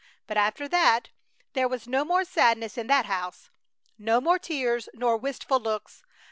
But 0.25 0.35
after 0.35 0.67
that 0.67 1.09
there 1.53 1.67
was 1.67 1.87
no 1.87 2.03
more 2.03 2.25
sadness 2.25 2.75
in 2.75 2.87
that 2.87 3.05
house! 3.05 3.51
No 3.99 4.19
more 4.19 4.39
tears 4.39 4.89
nor 4.95 5.15
wistful 5.15 5.59
looks. 5.59 6.01